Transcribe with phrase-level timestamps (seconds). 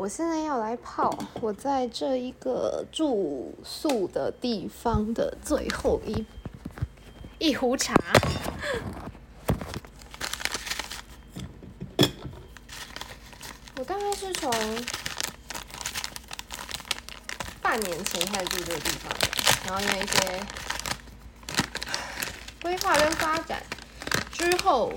[0.00, 6.24] 我现在要来泡我在这一个住宿的地方的最后一
[7.38, 7.94] 一壶茶。
[13.76, 14.50] 我大概是从
[17.60, 19.28] 半年前开始住这个地方的，
[19.66, 20.40] 然后因为一些
[22.62, 23.62] 规划跟发展
[24.32, 24.94] 之后，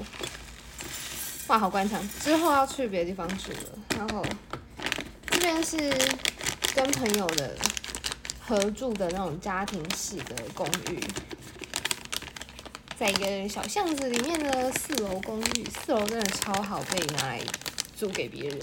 [1.48, 3.58] 哇，好官场，之后要去别的地方住了，
[3.98, 4.26] 然后。
[5.44, 5.78] 这边是
[6.74, 7.54] 跟朋友的
[8.40, 10.98] 合住的那种家庭式的公寓，
[12.98, 17.42] 在一个小巷子里面的四楼公寓，四楼真的超好被拿来
[17.94, 18.58] 租给别人，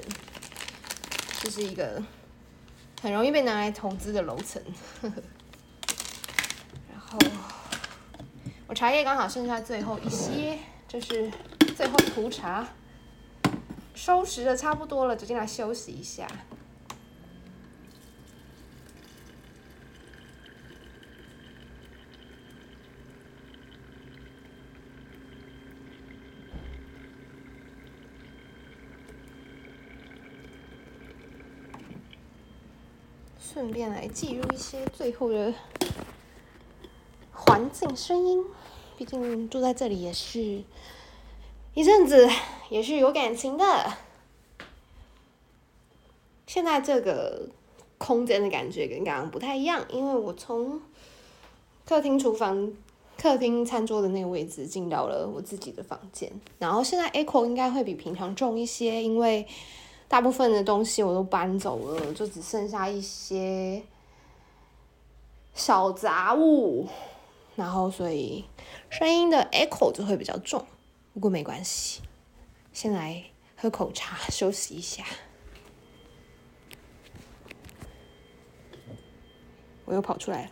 [1.43, 2.03] 这是一个
[3.03, 4.63] 很容易被拿来投资的楼层。
[5.03, 7.19] 然后
[8.67, 10.59] 我茶叶刚好剩下最后一些，
[10.89, 11.31] 这是
[11.77, 12.67] 最后一壶茶，
[13.95, 16.27] 收拾的差不多了，就进来休息一下。
[33.53, 35.53] 顺便来记录一些最后的
[37.33, 38.45] 环境声音，
[38.97, 40.63] 毕竟住在这里也是
[41.75, 42.29] 一阵子，
[42.69, 43.93] 也是有感情的。
[46.47, 47.49] 现在这个
[47.99, 50.81] 空间的感觉跟刚刚不太一样，因为我从
[51.85, 52.73] 客厅、厨房、
[53.19, 59.45] 客厅餐桌的那个位置进到了我自己的房间，然后现在 echo 应该会比平常重一些，因为。
[60.11, 63.81] 大部分的东西我都搬走了，就只剩下一些
[65.55, 66.89] 小杂物，
[67.55, 68.45] 然后所以
[68.91, 70.67] 声音的 echo 就会比较重。
[71.15, 72.03] 不过没关系，
[72.73, 73.23] 先来
[73.57, 75.05] 喝口茶休息一下。
[79.85, 80.51] 我又跑出来了。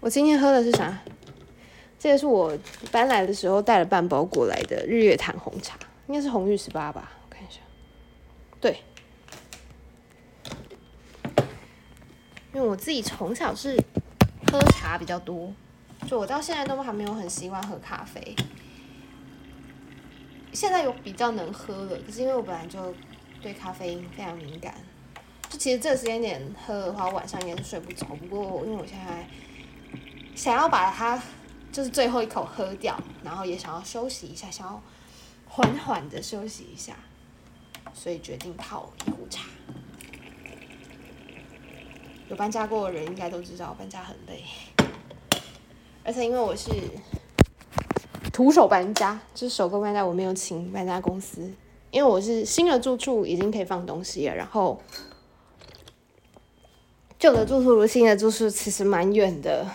[0.00, 1.00] 我今天喝的是啥？
[2.00, 2.56] 这个是我
[2.90, 7.12] 搬来的时候带了半包过来的日月潭红茶，应该是红玉十八吧？
[7.22, 7.60] 我看一下，
[8.58, 8.80] 对，
[12.54, 13.76] 因为我自己从小是
[14.50, 15.52] 喝茶比较多，
[16.08, 18.34] 就我到现在都还没有很习惯喝咖啡。
[20.54, 22.94] 现在有比较能喝了，可是因为我本来就
[23.42, 24.74] 对咖啡因非常敏感，
[25.50, 28.06] 就其实这个时间点喝的话，晚上应该是睡不着。
[28.06, 29.28] 不过因为我现在
[30.34, 31.22] 想要把它。
[31.72, 34.82] 就是最后一口喝掉，然后也想要休息一下，想要
[35.46, 36.96] 缓缓的休息一下，
[37.94, 39.46] 所以决定泡一壶茶。
[42.28, 44.42] 有搬家过的人应该都知道，搬家很累，
[46.04, 46.70] 而且因为我是
[48.32, 51.52] 徒手搬家，就是手工搬家，我没有请搬家公司，
[51.90, 54.80] 因为我是新的住处已经可以放东西了，然后
[57.18, 59.66] 旧的住处离新的住处其实蛮远的。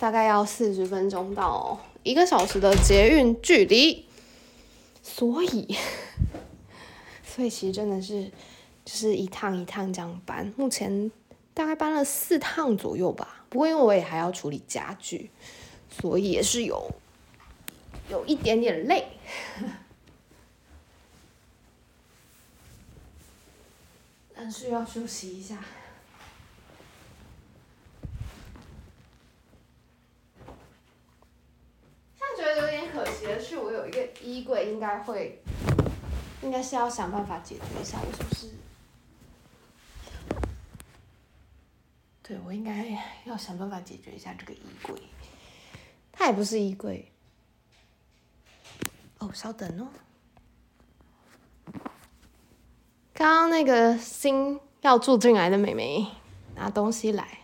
[0.00, 4.06] 大概要四十分钟到一个小时的捷运距离，
[5.02, 5.76] 所以，
[7.22, 8.24] 所以其实真的是
[8.82, 11.12] 就是一趟一趟这样搬，目前
[11.52, 13.44] 大概搬了四趟左右吧。
[13.50, 15.30] 不过因为我也还要处理家具，
[15.90, 16.90] 所以也是有
[18.08, 19.06] 有一点点累，
[24.34, 25.62] 但是要休息一下。
[32.36, 35.42] 觉得有点可惜的是，我有一个衣柜，应该会，
[36.42, 37.98] 应该是要想办法解决一下。
[38.00, 38.50] 我是不是？
[42.22, 42.86] 对，我应该
[43.24, 44.94] 要想办法解决一下这个衣柜。
[46.12, 47.10] 它也不是衣柜。
[49.18, 49.88] 哦，稍等哦。
[53.12, 56.06] 刚刚那个新要住进来的妹妹
[56.54, 57.39] 拿东西来。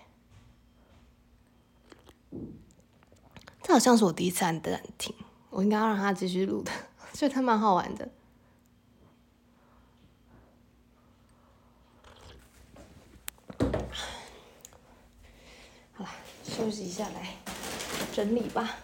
[3.66, 5.12] 这好像是我第一次按暂停，
[5.50, 6.70] 我应该要让他继续录的，
[7.12, 8.08] 所以他蛮好玩的。
[15.94, 16.08] 好了，
[16.44, 17.34] 休息一下来
[18.14, 18.76] 整理吧。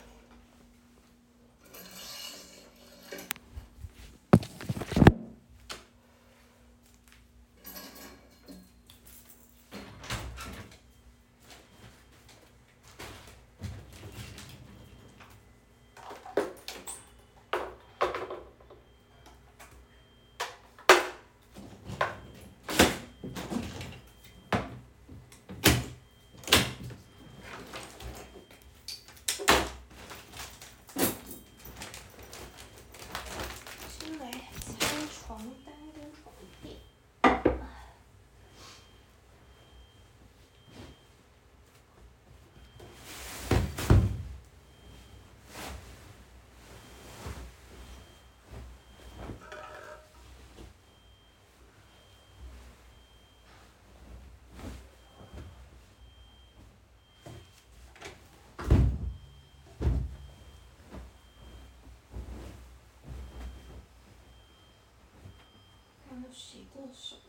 [66.33, 67.22] 洗过手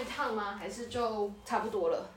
[0.00, 0.56] 一趟吗？
[0.58, 2.10] 还是就差不多了？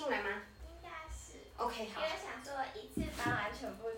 [0.00, 0.30] 进来吗？
[0.64, 1.36] 应该是。
[1.58, 2.00] OK，好。
[2.00, 3.89] 因为想说一次班完全不。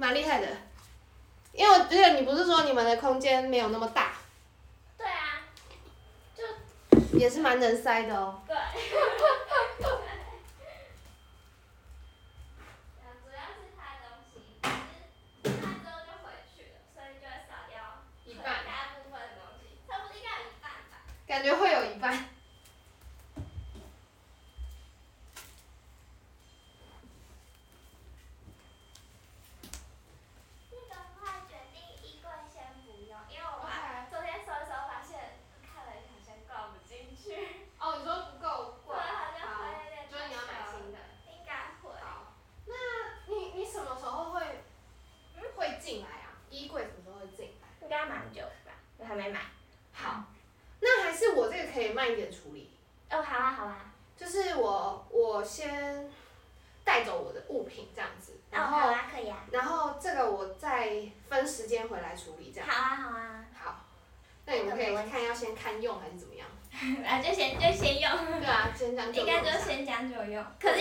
[0.00, 0.46] 蛮厉害的。
[1.52, 4.12] 因为我觉得你不是说你们的空间没有那么大
[4.96, 5.42] 对啊
[6.34, 8.56] 就也是蛮能塞的哦对。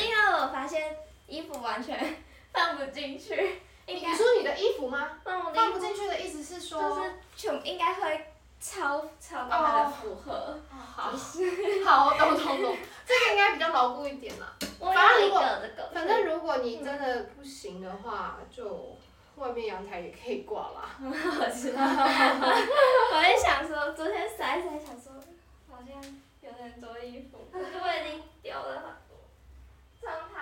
[0.01, 2.15] 因为我发现衣服完全
[2.51, 3.61] 放不进去。
[3.85, 5.09] 你说你的衣服吗？
[5.23, 6.81] 放不进去的意思是说？
[6.81, 8.25] 就是全应该会。
[8.61, 10.33] 超超高它的负荷，
[10.69, 11.11] 哦，好，
[11.85, 12.77] 好，懂懂懂，
[13.07, 14.53] 这个应该比较牢固一点啦。
[14.81, 15.41] 反正如果，
[15.93, 18.97] 反正如果你真的不行的话，就
[19.37, 20.97] 外面阳台也可以挂啦。
[20.99, 25.13] 我知道，我也想说，昨天晒晒想说，
[25.71, 25.95] 好像
[26.41, 28.98] 有点多衣服，可是我已经丢了
[30.01, 30.38] 常常。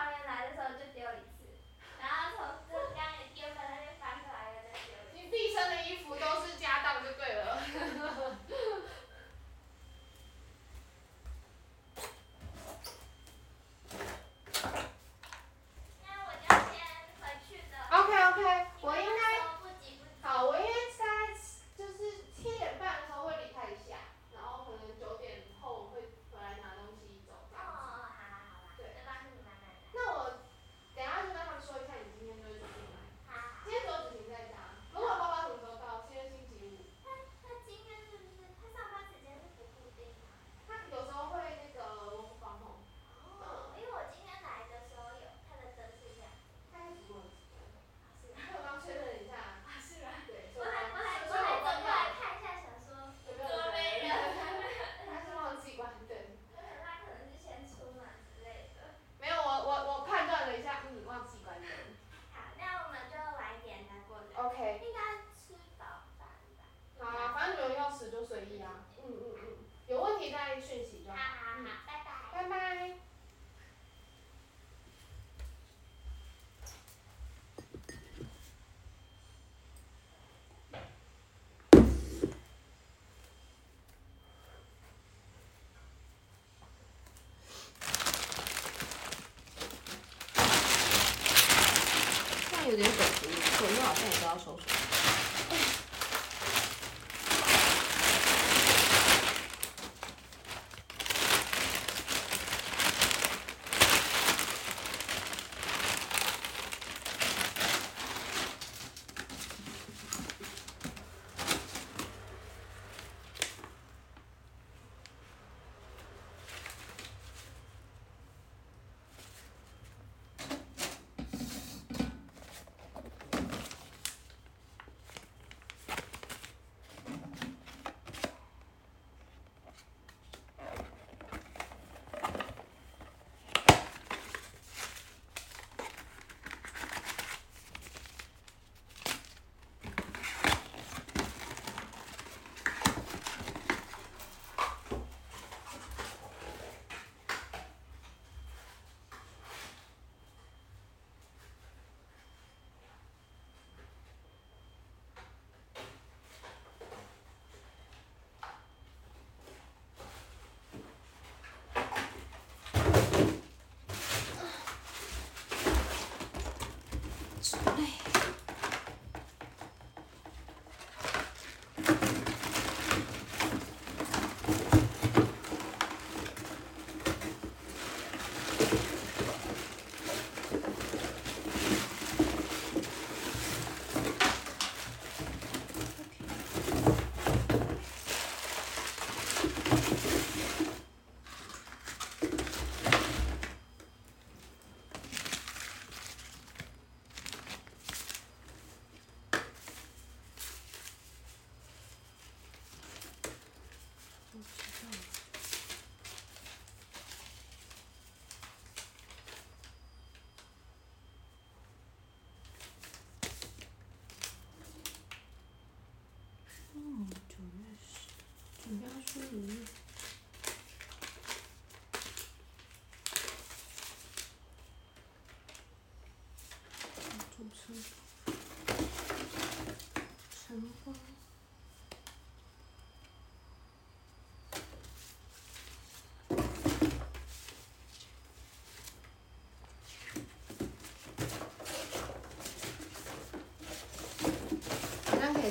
[92.70, 94.77] 有点手足，手又好像也都要收拾。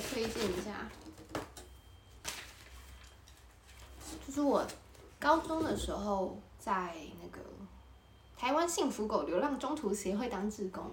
[0.00, 0.88] 推荐一下，
[4.26, 4.66] 就是我
[5.18, 7.40] 高中的时候在那个
[8.36, 10.90] 台湾幸福狗流浪中途协会当志工，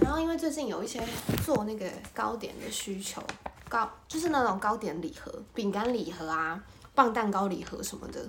[0.00, 1.06] 然后因为最近有一些
[1.44, 3.22] 做那个糕点的需求，
[3.68, 6.62] 糕就是那种糕点礼盒、饼干礼盒啊、
[6.94, 8.28] 棒蛋糕礼盒什么的，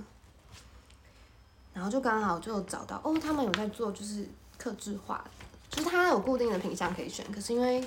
[1.74, 5.24] 然后就刚好就找到哦，他们有在做就是刻制化。
[5.72, 7.82] 就是它有固定的品相可以选，可是因为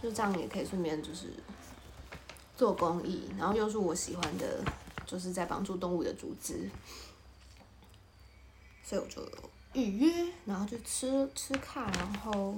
[0.00, 1.26] 就是这样也可以顺便就是
[2.56, 4.64] 做公益，然后又是我喜欢的，
[5.04, 6.70] 就是在帮助动物的组织，
[8.84, 9.28] 所以我就
[9.72, 12.54] 预约，然后就吃吃看，然后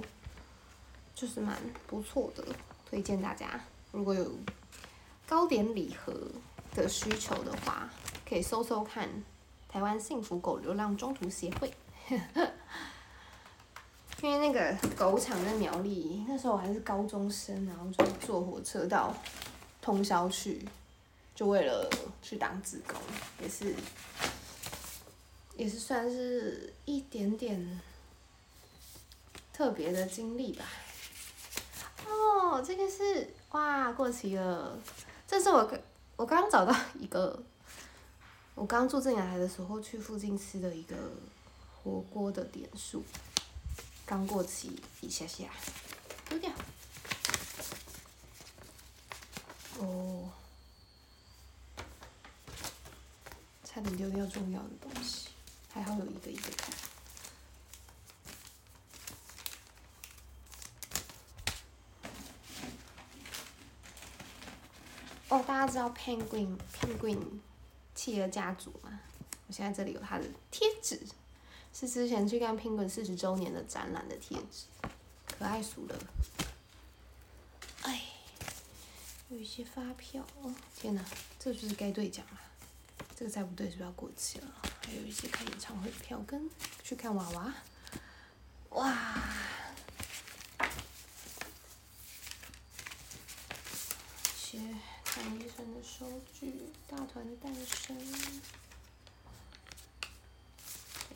[1.15, 2.45] 就是蛮不错的，
[2.87, 3.59] 推荐大家
[3.91, 4.31] 如果有
[5.27, 6.13] 糕点礼盒
[6.75, 7.89] 的需求的话，
[8.29, 9.09] 可以搜搜看
[9.67, 11.73] 台湾幸福狗流浪中途协会。
[14.23, 19.15] 因为那个狗场在苗栗，那时候我还是高中生，然后就坐火车到
[19.79, 20.67] 通宵去，
[21.35, 21.87] 就为了
[22.21, 22.99] 去当志工，
[23.39, 23.75] 也是
[25.55, 27.79] 也是算是一点点
[29.53, 30.65] 特别的经历吧。
[32.07, 34.79] 哦，这个是哇，过期了，
[35.27, 35.71] 这是我
[36.15, 37.39] 我刚找到一个，
[38.55, 40.95] 我刚住进来的时候去附近吃的一个
[41.83, 43.03] 火锅的点数。
[44.07, 45.49] 刚过期一下下，
[46.29, 46.49] 丢掉。
[49.79, 50.31] 哦，
[53.65, 55.27] 差点丢掉重要的东西，
[55.73, 56.73] 还好有一个一个看。
[65.27, 67.19] 哦，大家知道 Penguin Penguin
[67.93, 69.01] 企鹅家族吗？
[69.47, 71.05] 我现在这里有它的贴纸。
[71.79, 74.65] 是之前去看 Penguin 四十周年的展览的贴纸，
[75.27, 75.95] 可爱死了。
[77.83, 78.01] 哎，
[79.29, 81.05] 有一些发票哦，天哪，
[81.37, 82.41] 这就是该兑奖了。
[83.15, 84.47] 这个再不对是不是要过期了？
[84.87, 86.49] 还有一些看演唱会的票根，
[86.83, 87.53] 去看娃娃。
[88.71, 89.21] 哇！
[94.25, 94.57] 一些
[95.05, 97.95] 看医生的收据，大团诞生。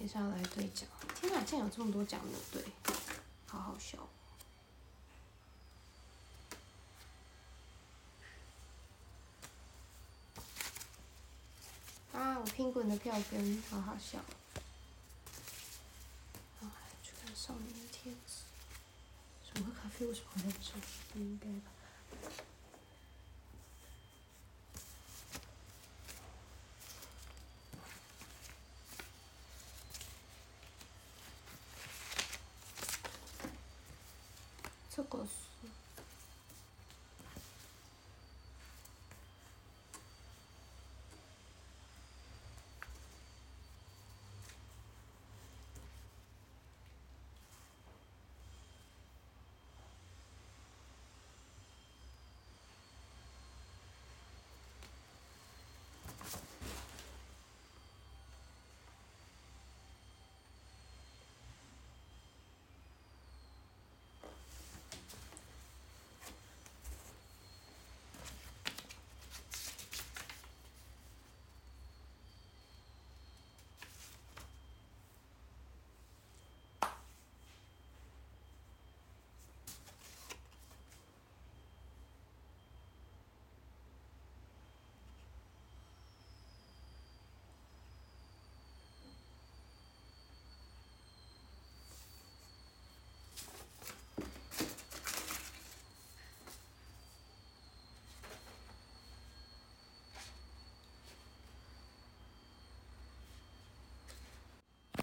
[0.02, 2.72] 接下来兑奖，天哪，竟然有这么多奖没有兑，
[3.46, 4.00] 好好笑。
[12.14, 14.18] 啊，我拼滚的票根，好好笑。
[16.62, 18.42] 啊，去看少年的天使。
[19.54, 20.08] 什么咖啡？
[20.08, 20.82] 为什么会在？
[21.14, 21.72] 不应该吧。
[34.94, 35.30] 这个是。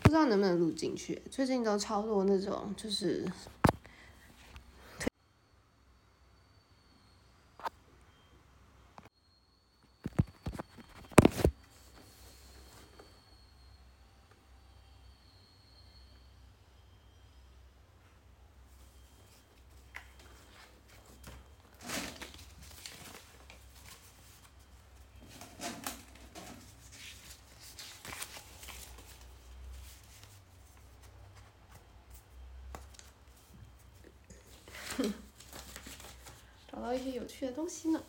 [0.09, 3.23] 不知道能不能录进去，最近都超多那种就是。
[36.99, 38.03] 一些有趣的东西呢。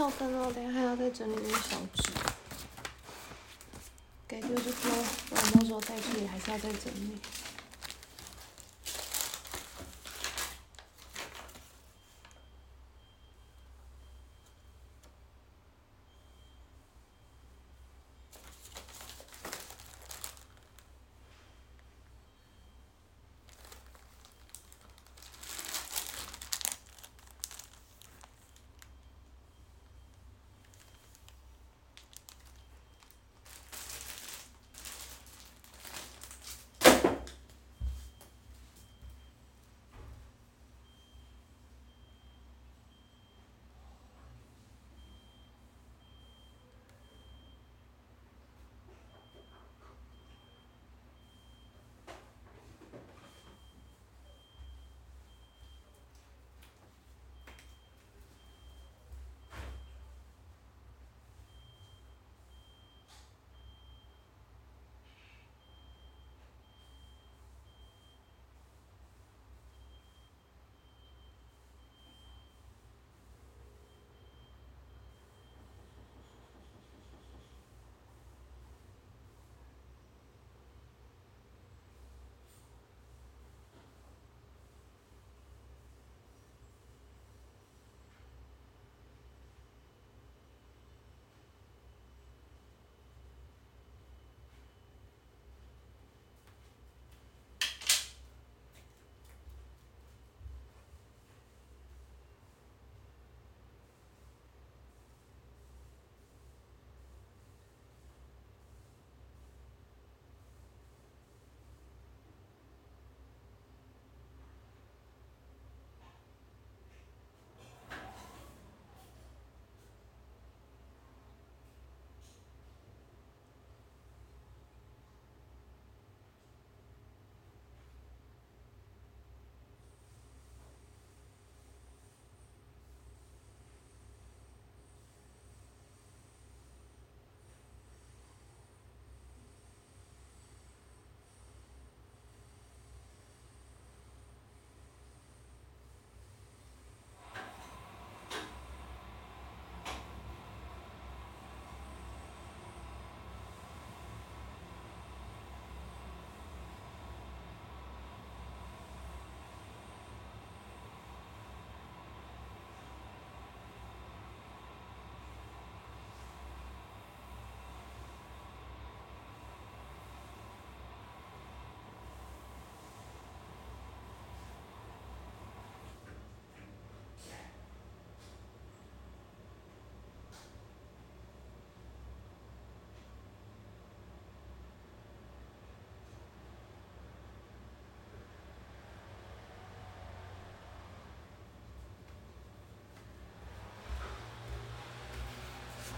[0.00, 2.10] 要等哦，等下还要再整理那个小纸，
[4.26, 4.90] 该就是说，
[5.30, 7.18] 我到时候再处理，还是要再整理。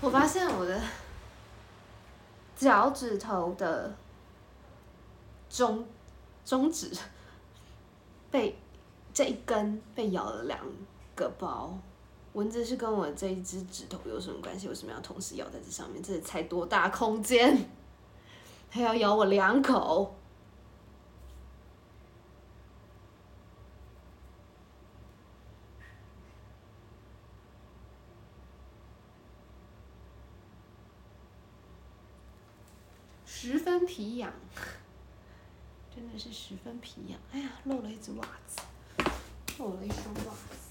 [0.02, 0.80] 我发现我的
[2.56, 3.94] 脚趾头的
[5.48, 5.86] 中
[6.44, 6.90] 中指
[8.28, 8.58] 被
[9.14, 10.58] 这一根被咬了两
[11.14, 11.78] 个包，
[12.32, 14.66] 蚊子是跟我这一只指头有什么关系？
[14.66, 16.02] 为什么要同时咬在这上面？
[16.02, 17.70] 这才多大空间？
[18.70, 20.12] 还要咬我两口？
[33.42, 34.32] 十分皮痒，
[35.92, 37.18] 真的是十分皮痒。
[37.32, 38.60] 哎呀，漏了一只袜子，
[39.58, 40.61] 漏了一双袜子。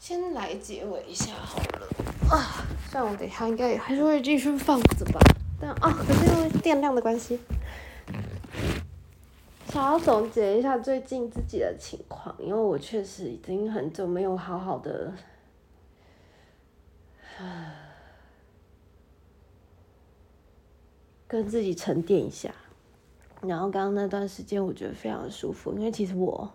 [0.00, 1.86] 先来结尾一下好了。
[2.30, 5.20] 啊，算了我等一下应该还是会继续放着吧，
[5.60, 7.38] 但啊，可是因为电量的关系，
[9.68, 15.12] 想要总结一下最近自己的情况，因为我确实已经很久没有好好的，
[21.28, 22.50] 跟自己沉淀一下。
[23.42, 26.50] 然后刚刚那段时间，我觉得非常舒服，因为其实我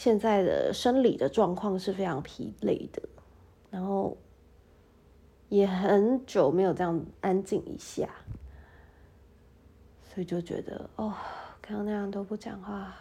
[0.00, 3.02] 现在的生理的状况是非常疲累的，
[3.70, 4.16] 然后
[5.50, 8.08] 也很久没有这样安静一下，
[10.02, 11.14] 所以就觉得哦，
[11.60, 12.96] 刚刚那样都不讲话，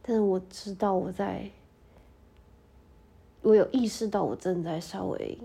[0.00, 1.50] 但是我知道我在，
[3.42, 5.38] 我有意识到我正在稍微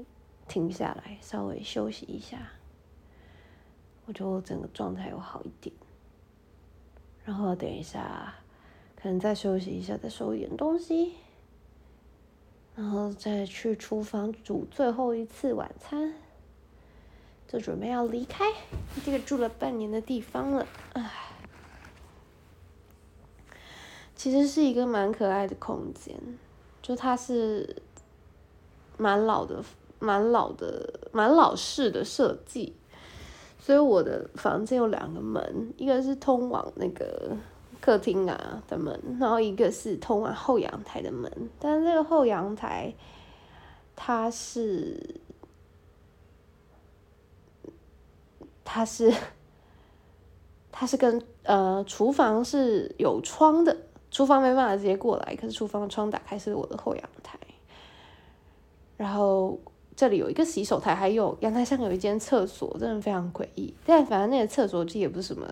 [0.48, 2.38] 停下来，稍微休息一下，
[4.06, 5.76] 我觉得我整个状态有好一点。
[7.26, 8.34] 然后等一下，
[9.04, 11.12] 可能再休息一下，再收一点东西，
[12.74, 16.14] 然后再去厨房煮最后一次晚餐，
[17.46, 18.46] 就准备要离开
[19.06, 20.66] 这个住了半年的地方了。
[20.94, 21.12] 唉，
[24.16, 26.18] 其实是一个蛮可爱的空间，
[26.82, 27.84] 就它是
[28.98, 29.62] 蛮老的、
[30.00, 32.74] 蛮老的、蛮老式的设计。
[33.60, 37.36] 所以我的房间有两个门，一个是通往那个
[37.84, 41.30] 客厅啊的门，然后一个是通往后阳台的门。
[41.60, 42.94] 但是这个后阳台，
[43.94, 45.20] 它是，
[48.64, 49.14] 它是，
[50.72, 53.76] 它是跟呃厨房是有窗的，
[54.10, 57.38] 厨房没办法直接过来，可是厨房的窗打开是我的后阳台，
[58.96, 59.60] 然后。
[59.96, 63.72] 这里有一个洗手台，还有阳台上有一间厕所，真的非常诡异。
[63.86, 65.48] 但反正那个厕所其实也不是什么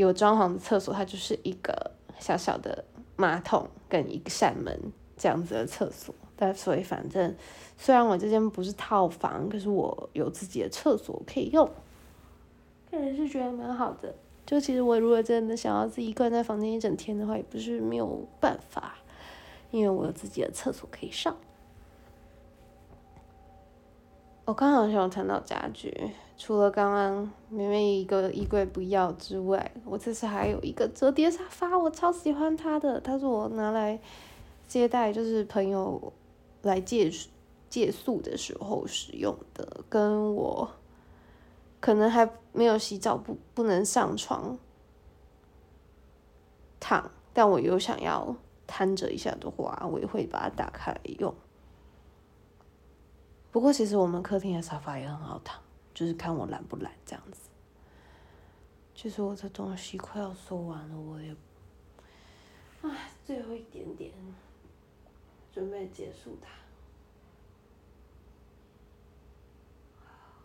[0.00, 2.82] 有装潢的厕所，它就是一个小小的
[3.16, 4.80] 马桶跟一扇门
[5.14, 6.14] 这样子的厕所。
[6.36, 7.36] 但所以反正
[7.76, 11.68] 虽然我这间不是套房，可是我有自己的厕所可以用，
[12.90, 14.14] 个人是觉得蛮好的。
[14.46, 18.96] 就其实我如果真的想要自己关在房间一整天的话，也不是没有办法，
[19.70, 21.36] 因为我有自己的厕所可以上。
[24.50, 34.00] 我刚好想谈到家具，除了刚刚明明一个衣柜不要之外，我这次还有一个折叠沙发，我超喜欢它的，它是我拿来
[34.66, 36.12] 接待就是朋友
[36.62, 37.08] 来借
[37.68, 40.68] 借宿的时候使用的，跟我
[41.78, 44.58] 可能还没有洗澡不不能上床
[46.80, 48.34] 躺，但我又想要
[48.66, 51.32] 瘫着一下的话，我也会把它打开来用。
[53.52, 55.60] 不过，其实我们客厅的沙发也很好躺，
[55.92, 57.50] 就是看我懒不懒这样子。
[58.94, 61.34] 其实我的东西快要收完了，我也，
[62.82, 64.12] 唉，最后一点点，
[65.52, 66.48] 准备结束它。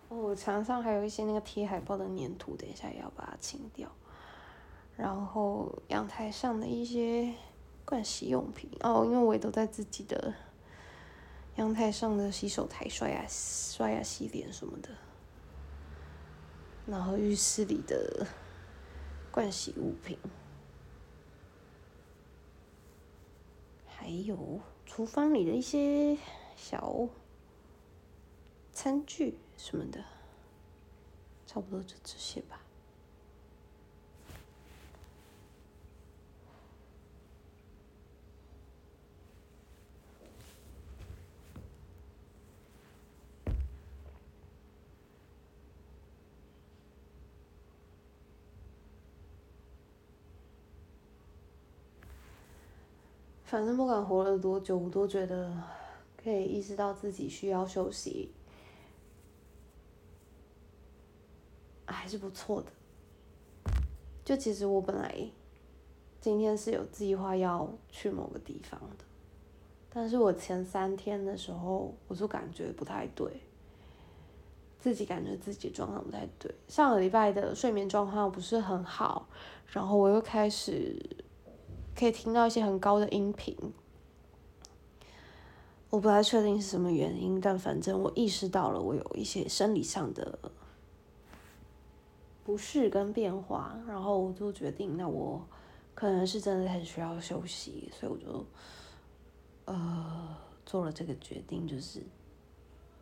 [0.10, 3.88] 哦，墙上还有一些那个贴海报的粘土，等一下也要把它清掉。
[4.98, 7.36] 然后阳台上的一些
[7.86, 10.34] 盥洗用品，哦，因为我也都在自己的。
[11.56, 14.90] 阳台上的洗手台刷牙、刷牙、洗脸什么的，
[16.86, 18.28] 然后浴室里的
[19.32, 20.18] 盥洗物品，
[23.88, 26.18] 还有厨房里的一些
[26.58, 27.08] 小
[28.74, 30.04] 餐具什么的，
[31.48, 32.60] 差不多就这些吧。
[53.56, 55.50] 反正不管活了多久，我都觉得
[56.22, 58.30] 可以意识到自己需要休息，
[61.86, 62.68] 还是不错的。
[64.26, 65.30] 就其实我本来
[66.20, 69.06] 今天是有计划要去某个地方的，
[69.90, 73.40] 但是我前三天的时候，我就感觉不太对，
[74.82, 76.54] 自己感觉自己状况不太对。
[76.68, 79.30] 上个礼拜的睡眠状况不是很好，
[79.68, 81.24] 然后我又开始。
[81.98, 83.56] 可以听到一些很高的音频，
[85.90, 90.38] 我不太确定是什么原因，但反正我意识到了我有一些生理上的
[92.44, 95.48] 不适跟变化，然后我就决定，那我
[95.94, 98.46] 可能是真的很需要休息，所以我就
[99.64, 100.36] 呃
[100.66, 102.04] 做了这个决定，就是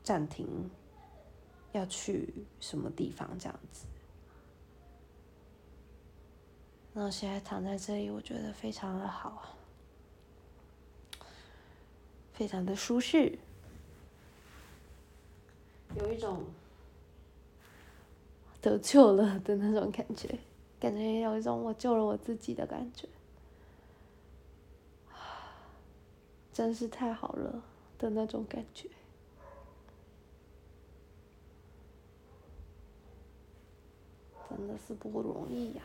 [0.04, 0.48] 暂停
[1.72, 3.88] 要去什么地方这样子。
[6.94, 9.56] 然后现在躺在这里，我觉得非常的好，
[12.34, 13.39] 非常的舒适，
[15.96, 16.44] 有一种
[18.62, 20.38] 得救了的那种感觉，
[20.80, 23.08] 感觉有一种我救了我自己的感觉，
[26.54, 27.64] 真是太好了
[27.98, 28.88] 的那种感觉，
[34.48, 35.82] 真的是不容易呀。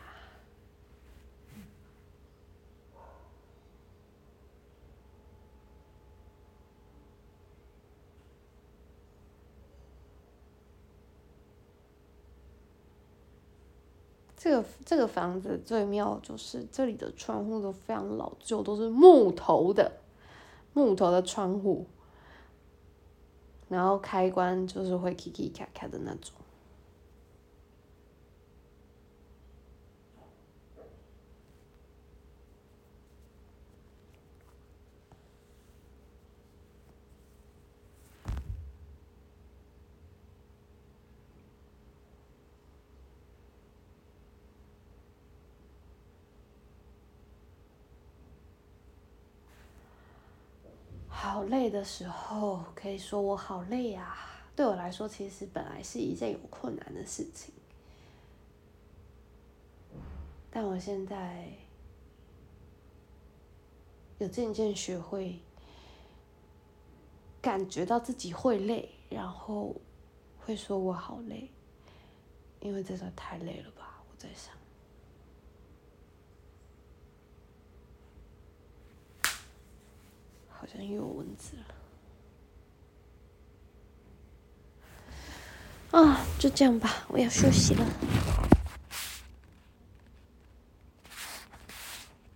[14.41, 19.91] 这个这个房子最妙就是这里的窗户都非常老旧，都是木头的，
[20.71, 21.85] 木头的窗户，
[23.67, 26.33] 然后开关就是会 kiki 咔咔的那种。
[51.21, 54.15] 好累的时候，可以说我好累呀。
[54.55, 57.53] 对我来说，其实本来是一件有困难的事情，
[60.51, 61.47] 但我现在
[64.17, 65.39] 有渐渐学会
[67.41, 69.73] 感觉到自己会累，然后
[70.39, 71.49] 会说我好累，
[72.59, 74.03] 因为真的太累了吧？
[74.11, 74.58] 我在想。
[80.59, 81.55] 好像又有蚊子
[85.91, 88.48] 了，啊，就这样吧，我要休息了。